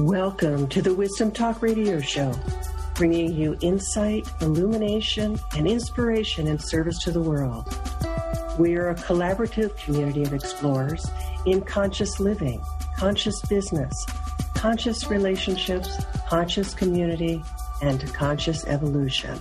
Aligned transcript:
Welcome 0.00 0.66
to 0.70 0.82
the 0.82 0.92
Wisdom 0.92 1.30
Talk 1.30 1.62
Radio 1.62 2.00
Show, 2.00 2.34
bringing 2.96 3.32
you 3.32 3.56
insight, 3.60 4.28
illumination, 4.40 5.38
and 5.56 5.68
inspiration 5.68 6.48
in 6.48 6.58
service 6.58 6.98
to 7.04 7.12
the 7.12 7.20
world. 7.20 7.72
We 8.58 8.74
are 8.74 8.90
a 8.90 8.96
collaborative 8.96 9.76
community 9.76 10.24
of 10.24 10.34
explorers 10.34 11.06
in 11.46 11.60
conscious 11.60 12.18
living, 12.18 12.60
conscious 12.96 13.40
business, 13.42 14.04
conscious 14.56 15.08
relationships, 15.08 16.04
conscious 16.26 16.74
community, 16.74 17.40
and 17.80 18.12
conscious 18.12 18.66
evolution. 18.66 19.40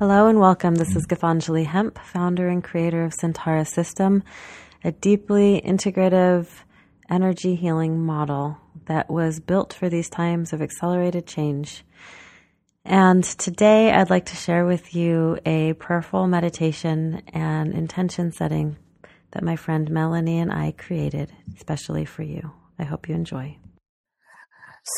Hello 0.00 0.26
and 0.26 0.40
welcome. 0.40 0.74
This 0.74 0.96
is 0.96 1.06
Gitanjali 1.06 1.64
Hemp, 1.64 1.96
founder 2.00 2.48
and 2.48 2.64
creator 2.64 3.04
of 3.04 3.12
Syntara 3.12 3.68
System, 3.68 4.24
a 4.82 4.90
deeply 4.90 5.62
integrative 5.64 6.48
energy 7.08 7.54
healing 7.54 8.04
model 8.04 8.58
that 8.86 9.10
was 9.10 9.40
built 9.40 9.72
for 9.72 9.88
these 9.88 10.08
times 10.08 10.52
of 10.52 10.62
accelerated 10.62 11.26
change. 11.26 11.84
And 12.84 13.24
today 13.24 13.90
I'd 13.90 14.10
like 14.10 14.26
to 14.26 14.36
share 14.36 14.66
with 14.66 14.94
you 14.94 15.38
a 15.46 15.72
prayerful 15.74 16.26
meditation 16.26 17.22
and 17.28 17.72
intention 17.72 18.30
setting 18.30 18.76
that 19.30 19.42
my 19.42 19.56
friend 19.56 19.90
Melanie 19.90 20.38
and 20.38 20.52
I 20.52 20.72
created 20.72 21.32
especially 21.56 22.04
for 22.04 22.22
you. 22.22 22.52
I 22.78 22.84
hope 22.84 23.08
you 23.08 23.14
enjoy. 23.14 23.56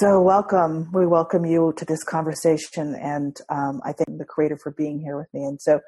So, 0.01 0.21
welcome. 0.21 0.91
We 0.93 1.07
welcome 1.07 1.47
you 1.47 1.73
to 1.77 1.85
this 1.85 2.03
conversation, 2.03 2.97
and 2.97 3.37
um, 3.49 3.81
I 3.85 3.93
thank 3.93 4.19
the 4.19 4.25
Creator 4.25 4.57
for 4.57 4.73
being 4.73 4.99
here 4.99 5.17
with 5.17 5.29
me. 5.33 5.45
And 5.45 5.61
so, 5.61 5.79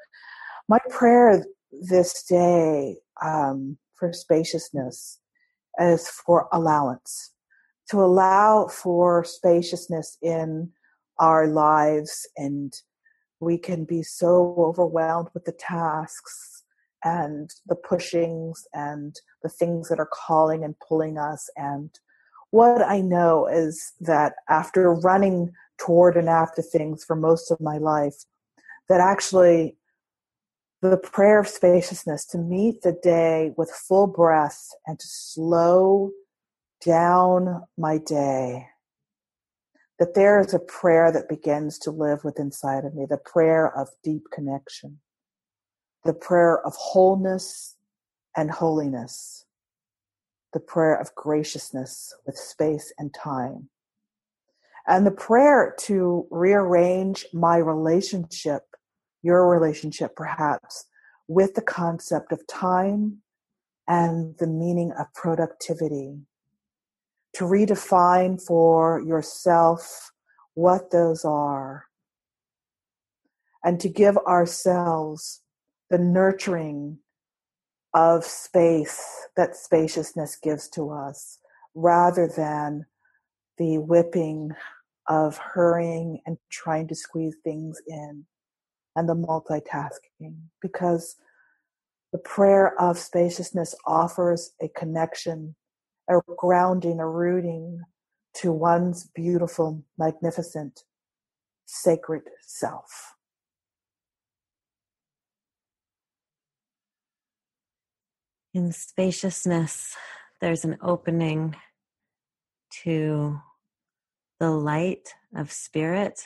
my 0.69 0.77
prayer 0.89 1.43
this 1.89 2.23
day 2.23 2.95
um, 3.21 3.77
for 3.95 4.13
spaciousness 4.13 5.19
is 5.79 6.07
for 6.07 6.47
allowance 6.53 7.33
to 7.89 8.01
allow 8.01 8.67
for 8.67 9.23
spaciousness 9.23 10.17
in 10.21 10.71
our 11.19 11.47
lives 11.47 12.27
and 12.37 12.73
we 13.39 13.57
can 13.57 13.85
be 13.85 14.03
so 14.03 14.53
overwhelmed 14.57 15.29
with 15.33 15.45
the 15.45 15.53
tasks 15.53 16.63
and 17.03 17.51
the 17.67 17.75
pushings 17.75 18.67
and 18.73 19.15
the 19.43 19.49
things 19.49 19.87
that 19.87 19.99
are 19.99 20.09
calling 20.11 20.63
and 20.63 20.75
pulling 20.79 21.17
us. 21.17 21.49
And 21.55 21.89
what 22.51 22.81
i 22.81 22.99
know 23.01 23.47
is 23.47 23.93
that 23.99 24.33
after 24.49 24.93
running 24.93 25.51
toward 25.77 26.17
and 26.17 26.29
after 26.29 26.61
things 26.61 27.03
for 27.03 27.15
most 27.15 27.51
of 27.51 27.61
my 27.61 27.77
life 27.77 28.25
that 28.87 28.99
actually 28.99 29.75
the 30.81 30.97
prayer 30.97 31.39
of 31.39 31.47
spaciousness 31.47 32.25
to 32.25 32.37
meet 32.37 32.81
the 32.81 32.97
day 33.03 33.51
with 33.57 33.69
full 33.69 34.07
breath 34.07 34.69
and 34.87 34.97
to 34.99 35.07
slow 35.07 36.11
down 36.85 37.63
my 37.77 37.97
day, 37.97 38.67
that 39.99 40.13
there 40.15 40.39
is 40.39 40.53
a 40.53 40.59
prayer 40.59 41.11
that 41.11 41.27
begins 41.27 41.77
to 41.79 41.91
live 41.91 42.23
within 42.23 42.47
inside 42.47 42.85
of 42.85 42.95
me, 42.95 43.05
the 43.09 43.17
prayer 43.17 43.75
of 43.77 43.89
deep 44.03 44.23
connection, 44.33 44.99
the 46.05 46.13
prayer 46.13 46.65
of 46.65 46.73
wholeness 46.75 47.75
and 48.35 48.49
holiness, 48.49 49.45
the 50.53 50.59
prayer 50.59 50.95
of 50.95 51.13
graciousness 51.15 52.13
with 52.25 52.37
space 52.37 52.93
and 52.97 53.13
time, 53.13 53.69
and 54.87 55.05
the 55.05 55.11
prayer 55.11 55.75
to 55.79 56.25
rearrange 56.31 57.25
my 57.33 57.57
relationship, 57.57 58.63
your 59.21 59.49
relationship 59.49 60.15
perhaps, 60.15 60.85
with 61.27 61.53
the 61.55 61.61
concept 61.61 62.31
of 62.31 62.47
time 62.47 63.17
and 63.87 64.35
the 64.39 64.47
meaning 64.47 64.91
of 64.97 65.13
productivity 65.13 66.19
to 67.39 67.45
redefine 67.45 68.37
for 68.45 68.99
yourself 68.99 70.11
what 70.55 70.91
those 70.91 71.23
are 71.23 71.85
and 73.63 73.79
to 73.79 73.87
give 73.87 74.17
ourselves 74.17 75.41
the 75.89 75.97
nurturing 75.97 76.97
of 77.93 78.25
space 78.25 79.25
that 79.37 79.55
spaciousness 79.55 80.35
gives 80.43 80.67
to 80.67 80.89
us 80.89 81.39
rather 81.75 82.29
than 82.35 82.85
the 83.57 83.77
whipping 83.77 84.51
of 85.07 85.37
hurrying 85.37 86.19
and 86.25 86.37
trying 86.51 86.89
to 86.89 86.93
squeeze 86.93 87.37
things 87.45 87.81
in 87.87 88.25
and 88.97 89.07
the 89.07 89.15
multitasking 89.15 90.35
because 90.61 91.15
the 92.11 92.19
prayer 92.19 92.77
of 92.81 92.97
spaciousness 92.97 93.75
offers 93.87 94.51
a 94.61 94.67
connection 94.77 95.55
a 96.09 96.21
grounding, 96.37 96.99
a 96.99 97.07
rooting 97.07 97.81
to 98.35 98.51
one's 98.51 99.09
beautiful, 99.13 99.83
magnificent, 99.97 100.83
sacred 101.65 102.23
self. 102.41 103.15
In 108.53 108.71
spaciousness, 108.71 109.95
there's 110.41 110.65
an 110.65 110.77
opening 110.81 111.55
to 112.83 113.39
the 114.39 114.49
light 114.51 115.13
of 115.35 115.51
spirit 115.51 116.21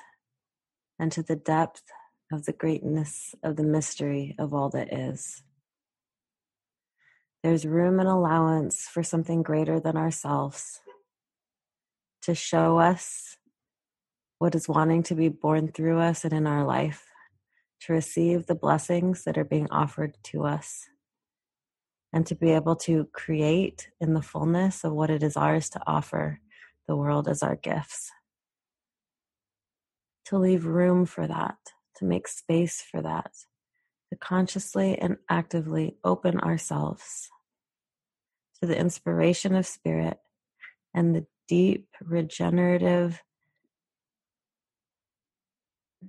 and 1.00 1.12
to 1.12 1.24
the 1.24 1.36
depth 1.36 1.84
of 2.32 2.46
the 2.46 2.54
greatness 2.54 3.36
of 3.44 3.58
the 3.58 3.64
mystery 3.64 4.36
of 4.40 4.54
all 4.54 4.70
that 4.70 4.94
is. 4.94 5.44
There's 7.44 7.66
room 7.66 8.00
and 8.00 8.08
allowance 8.08 8.88
for 8.88 9.04
something 9.04 9.44
greater 9.44 9.78
than 9.78 9.98
ourselves 9.98 10.80
to 12.22 12.34
show 12.34 12.80
us 12.80 13.36
what 14.40 14.56
is 14.56 14.70
wanting 14.70 15.04
to 15.04 15.16
be 15.16 15.28
born 15.28 15.68
through 15.68 16.00
us 16.00 16.24
and 16.24 16.32
in 16.32 16.48
our 16.48 16.66
life, 16.66 17.06
to 17.82 17.92
receive 17.92 18.46
the 18.46 18.56
blessings 18.56 19.26
that 19.26 19.38
are 19.38 19.44
being 19.44 19.68
offered 19.72 20.16
to 20.24 20.46
us, 20.46 20.88
and 22.14 22.26
to 22.28 22.36
be 22.36 22.52
able 22.52 22.78
to 22.78 23.10
create 23.12 23.90
in 24.00 24.14
the 24.14 24.22
fullness 24.22 24.86
of 24.86 24.94
what 24.94 25.10
it 25.10 25.22
is 25.22 25.36
ours 25.36 25.70
to 25.72 25.82
offer 25.86 26.40
the 26.88 26.96
world 26.96 27.28
as 27.28 27.44
our 27.44 27.58
gifts. 27.58 28.10
To 30.28 30.38
leave 30.38 30.66
room 30.66 31.06
for 31.06 31.28
that, 31.28 31.58
to 31.98 32.06
make 32.06 32.30
space 32.30 32.82
for 32.82 33.02
that, 33.02 33.32
to 34.14 34.20
consciously 34.20 34.96
and 35.00 35.18
actively 35.28 35.98
open 36.04 36.40
ourselves 36.40 37.30
to 38.60 38.68
the 38.68 38.78
inspiration 38.78 39.56
of 39.56 39.66
spirit 39.66 40.20
and 40.94 41.16
the 41.16 41.26
deep 41.48 41.88
regenerative 42.00 43.24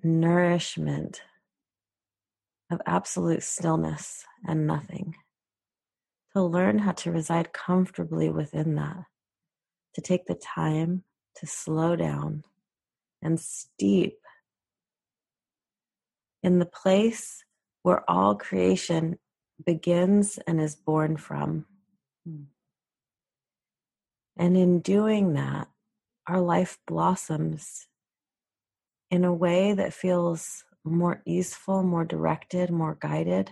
nourishment 0.03 1.22
of 2.70 2.82
absolute 2.84 3.42
stillness 3.42 4.25
and 4.47 4.66
nothing. 4.66 5.15
To 6.34 6.42
learn 6.42 6.81
how 6.81 6.92
to 6.92 7.12
reside 7.12 7.54
comfortably 7.54 8.28
within 8.28 8.75
that, 8.75 9.04
to 9.94 10.00
take 10.03 10.26
the 10.26 10.34
time 10.34 11.04
to 11.36 11.47
slow 11.47 11.97
down 11.97 12.42
and 13.22 13.41
steep 13.41 14.19
in 16.42 16.59
the 16.59 16.66
place 16.66 17.44
where 17.84 18.11
all 18.11 18.34
creation 18.34 19.19
begins 19.65 20.39
and 20.47 20.59
is 20.59 20.75
born 20.75 21.19
from. 21.19 21.67
Hmm. 22.27 22.45
And 24.37 24.56
in 24.56 24.81
doing 24.81 25.34
that, 25.34 25.69
our 26.27 26.41
life 26.41 26.78
blossoms 26.87 27.87
in 29.11 29.22
a 29.22 29.33
way 29.33 29.75
that 29.75 29.93
feels 29.93 30.65
more 30.83 31.22
easeful, 31.27 31.83
more 31.83 32.06
directed, 32.06 32.71
more 32.71 32.97
guided. 32.99 33.50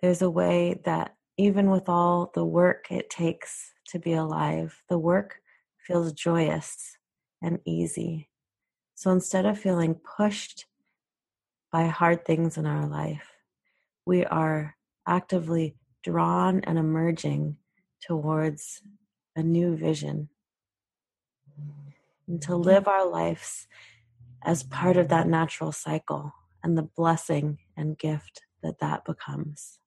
There's 0.00 0.22
a 0.22 0.30
way 0.30 0.80
that 0.84 1.16
even 1.36 1.70
with 1.70 1.88
all 1.88 2.30
the 2.34 2.44
work 2.44 2.86
it 2.88 3.10
takes 3.10 3.72
to 3.88 3.98
be 3.98 4.12
alive, 4.12 4.80
the 4.88 4.98
work 4.98 5.40
feels 5.76 6.12
joyous 6.12 6.98
and 7.42 7.58
easy. 7.64 8.30
So 8.94 9.10
instead 9.10 9.44
of 9.44 9.58
feeling 9.58 9.96
pushed 9.96 10.66
by 11.76 11.88
hard 11.88 12.24
things 12.24 12.56
in 12.56 12.64
our 12.64 12.86
life, 12.86 13.34
we 14.06 14.24
are 14.24 14.74
actively 15.06 15.76
drawn 16.02 16.60
and 16.60 16.78
emerging 16.78 17.54
towards 18.00 18.80
a 19.36 19.42
new 19.42 19.76
vision. 19.76 20.30
And 22.26 22.40
to 22.40 22.52
mm-hmm. 22.52 22.62
live 22.62 22.88
our 22.88 23.06
lives 23.06 23.66
as 24.42 24.62
part 24.62 24.96
of 24.96 25.08
that 25.08 25.28
natural 25.28 25.70
cycle 25.70 26.32
and 26.62 26.78
the 26.78 26.88
blessing 26.96 27.58
and 27.76 27.98
gift 27.98 28.40
that 28.62 28.78
that 28.80 29.04
becomes. 29.04 29.78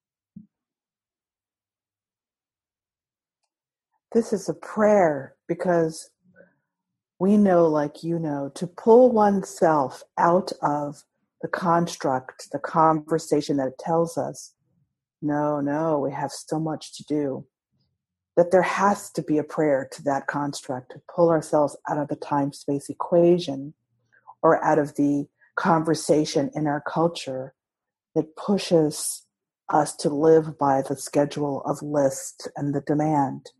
This 4.12 4.32
is 4.32 4.48
a 4.48 4.54
prayer 4.54 5.34
because 5.48 6.10
we 7.18 7.36
know, 7.36 7.66
like 7.66 8.04
you 8.04 8.20
know, 8.20 8.48
to 8.54 8.68
pull 8.68 9.10
oneself 9.10 10.04
out 10.16 10.52
of 10.62 11.02
the 11.42 11.48
construct, 11.48 12.50
the 12.52 12.58
conversation 12.58 13.56
that 13.56 13.68
it 13.68 13.78
tells 13.78 14.18
us 14.18 14.54
no, 15.22 15.60
no, 15.60 15.98
we 15.98 16.12
have 16.12 16.32
so 16.32 16.58
much 16.58 16.96
to 16.96 17.04
do. 17.04 17.46
that 18.36 18.50
there 18.50 18.62
has 18.62 19.10
to 19.10 19.22
be 19.22 19.38
a 19.38 19.44
prayer 19.44 19.88
to 19.92 20.02
that 20.04 20.26
construct 20.26 20.92
to 20.92 21.02
pull 21.14 21.28
ourselves 21.30 21.76
out 21.88 21.98
of 21.98 22.08
the 22.08 22.16
time 22.16 22.52
space 22.52 22.88
equation 22.88 23.74
or 24.42 24.64
out 24.64 24.78
of 24.78 24.94
the 24.96 25.26
conversation 25.56 26.50
in 26.54 26.66
our 26.66 26.80
culture 26.80 27.52
that 28.14 28.36
pushes 28.36 29.26
us 29.68 29.94
to 29.94 30.08
live 30.08 30.58
by 30.58 30.82
the 30.88 30.96
schedule 30.96 31.62
of 31.64 31.82
list 31.82 32.48
and 32.56 32.74
the 32.74 32.80
demand. 32.80 33.50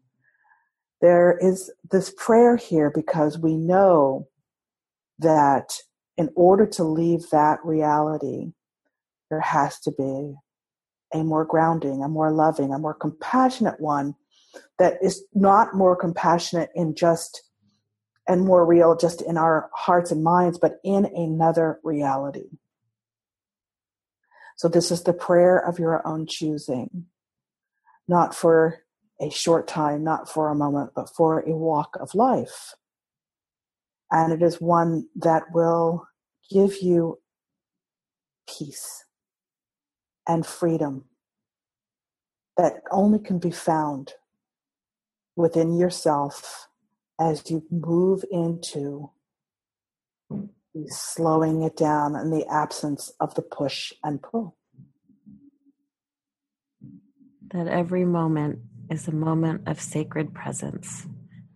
There 1.01 1.37
is 1.39 1.71
this 1.91 2.13
prayer 2.17 2.57
here 2.57 2.91
because 2.91 3.39
we 3.39 3.57
know 3.57 4.29
that 5.19 5.75
in 6.21 6.29
order 6.35 6.67
to 6.67 6.85
leave 6.85 7.31
that 7.31 7.59
reality, 7.65 8.53
there 9.31 9.41
has 9.41 9.81
to 9.81 9.91
be 9.91 10.35
a 11.15 11.25
more 11.25 11.47
grounding, 11.47 12.05
a 12.05 12.09
more 12.11 12.31
loving, 12.31 12.75
a 12.75 12.79
more 12.79 12.93
compassionate 12.93 13.81
one 13.81 14.15
that 14.79 14.99
is 15.03 15.25
not 15.33 15.75
more 15.75 15.97
compassionate 15.97 16.69
in 16.75 16.95
just 16.95 17.43
and 18.29 18.45
more 18.45 18.67
real 18.67 18.95
just 18.95 19.23
in 19.23 19.39
our 19.39 19.71
hearts 19.73 20.11
and 20.11 20.23
minds, 20.23 20.59
but 20.59 20.75
in 20.85 21.07
another 21.07 21.81
reality. 21.83 22.51
So, 24.59 24.69
this 24.69 24.91
is 24.91 25.05
the 25.05 25.15
prayer 25.15 25.57
of 25.57 25.79
your 25.79 26.07
own 26.07 26.27
choosing, 26.27 27.07
not 28.07 28.35
for 28.35 28.81
a 29.23 29.31
short 29.31 29.67
time, 29.67 30.05
not 30.05 30.29
for 30.29 30.51
a 30.51 30.55
moment, 30.55 30.91
but 30.95 31.09
for 31.17 31.41
a 31.41 31.57
walk 31.57 31.97
of 31.99 32.15
life. 32.15 32.75
And 34.11 34.35
it 34.35 34.43
is 34.43 34.61
one 34.61 35.07
that 35.17 35.45
will 35.55 36.07
give 36.51 36.83
you 36.83 37.19
peace 38.49 39.05
and 40.27 40.45
freedom 40.45 41.05
that 42.57 42.83
only 42.91 43.19
can 43.19 43.39
be 43.39 43.51
found 43.51 44.15
within 45.37 45.79
yourself 45.79 46.69
as 47.19 47.51
you 47.51 47.65
move 47.71 48.25
into 48.31 49.11
slowing 50.89 51.63
it 51.63 51.77
down 51.77 52.17
in 52.17 52.31
the 52.31 52.47
absence 52.47 53.13
of 53.21 53.35
the 53.35 53.43
push 53.43 53.93
and 54.05 54.23
pull. 54.23 54.57
That 57.53 57.67
every 57.67 58.05
moment 58.05 58.61
is 58.91 59.09
a 59.09 59.13
moment 59.13 59.63
of 59.67 59.81
sacred 59.81 60.35
presence, 60.35 61.07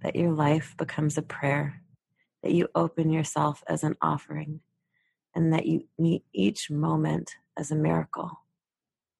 that 0.02 0.16
your 0.16 0.32
life 0.32 0.74
becomes 0.76 1.16
a 1.16 1.22
prayer, 1.22 1.82
that 2.42 2.52
you 2.52 2.68
open 2.74 3.10
yourself 3.10 3.62
as 3.68 3.84
an 3.84 3.96
offering, 4.02 4.60
and 5.34 5.52
that 5.52 5.66
you 5.66 5.84
meet 5.98 6.24
each 6.32 6.70
moment 6.70 7.30
as 7.56 7.70
a 7.70 7.76
miracle. 7.76 8.30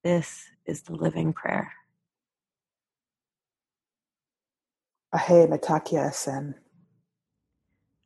This 0.03 0.45
is 0.67 0.83
the 0.83 0.95
living 0.95 1.33
prayer. 1.33 1.73
Ahe 5.13 5.47
Mitakia 5.47 6.13
Sen. 6.13 6.55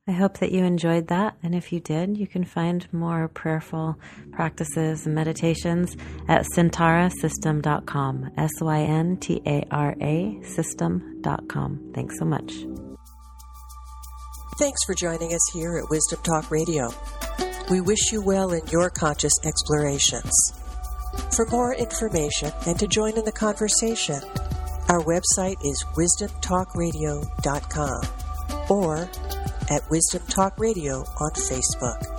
I 0.06 0.12
hope 0.12 0.38
that 0.38 0.52
you 0.52 0.64
enjoyed 0.64 1.08
that. 1.08 1.36
And 1.42 1.54
if 1.54 1.70
you 1.70 1.80
did, 1.80 2.16
you 2.16 2.26
can 2.26 2.42
find 2.42 2.90
more 2.94 3.28
prayerful 3.28 3.98
practices 4.32 5.04
and 5.04 5.14
meditations 5.14 5.96
at 6.28 6.46
syntarasystem.com. 6.56 8.30
S 8.38 8.50
Y 8.60 8.80
N 8.80 9.18
T 9.18 9.42
A 9.44 9.66
R 9.70 9.94
A 10.00 10.40
system.com. 10.42 11.92
Thanks 11.94 12.18
so 12.18 12.24
much. 12.24 12.54
Thanks 14.58 14.82
for 14.86 14.94
joining 14.94 15.34
us 15.34 15.52
here 15.52 15.76
at 15.76 15.90
Wisdom 15.90 16.20
Talk 16.22 16.50
Radio. 16.50 16.90
We 17.70 17.80
wish 17.82 18.12
you 18.12 18.22
well 18.22 18.52
in 18.52 18.66
your 18.68 18.88
conscious 18.88 19.34
explorations. 19.44 20.32
For 21.36 21.44
more 21.46 21.74
information 21.74 22.50
and 22.66 22.78
to 22.78 22.86
join 22.86 23.18
in 23.18 23.26
the 23.26 23.32
conversation, 23.32 24.22
our 24.88 25.02
website 25.02 25.56
is 25.62 25.84
wisdomtalkradio.com 25.94 28.00
or 28.70 29.10
at 29.70 29.90
Wisdom 29.90 30.22
Talk 30.28 30.58
Radio 30.58 31.04
on 31.20 31.30
Facebook. 31.32 32.17